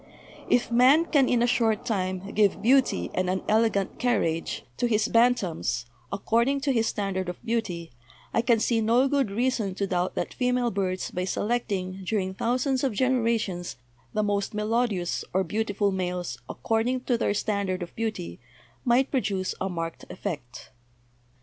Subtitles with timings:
[0.49, 5.05] If man can in a short time give beauty and an elegant carriage to his
[5.05, 7.91] 218 BIOLOGY bantams, according to his standard of beauty,
[8.33, 12.83] I can see no good reason to doubt that female birds, by selecting,; during thousands
[12.83, 13.75] of generations,
[14.13, 18.39] the most melodious or beautiful males, according to their standard of beauty,
[18.83, 20.71] might produce a marked effect."